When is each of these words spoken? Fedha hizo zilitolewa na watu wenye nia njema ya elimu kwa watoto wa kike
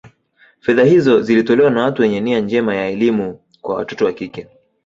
Fedha 0.61 0.83
hizo 0.85 1.21
zilitolewa 1.21 1.69
na 1.71 1.81
watu 1.83 2.01
wenye 2.01 2.21
nia 2.21 2.39
njema 2.39 2.75
ya 2.75 2.87
elimu 2.87 3.39
kwa 3.61 3.75
watoto 3.75 4.05
wa 4.05 4.13
kike 4.13 4.47